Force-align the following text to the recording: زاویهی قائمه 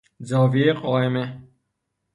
زاویهی 0.29 0.73
قائمه 0.73 1.23